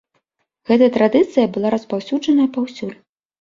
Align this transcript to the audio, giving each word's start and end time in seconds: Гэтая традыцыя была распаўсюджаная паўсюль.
Гэтая 0.69 0.87
традыцыя 0.95 1.45
была 1.59 1.67
распаўсюджаная 1.75 2.49
паўсюль. 2.57 2.97